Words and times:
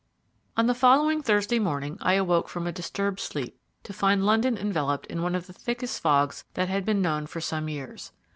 On 0.57 0.65
the 0.65 0.73
following 0.73 1.21
Thursday 1.21 1.59
morning 1.59 1.99
I 2.01 2.13
awoke 2.13 2.49
from 2.49 2.65
a 2.65 2.71
disturbed 2.71 3.19
sleep 3.19 3.59
to 3.83 3.93
find 3.93 4.25
London 4.25 4.57
enveloped 4.57 5.05
in 5.05 5.21
one 5.21 5.35
of 5.35 5.45
the 5.45 5.53
thickest 5.53 6.01
fogs 6.01 6.43
that 6.55 6.69
had 6.69 6.85
been 6.85 7.03
known 7.03 7.27
for 7.27 7.39
some 7.39 7.69
years. 7.69 8.11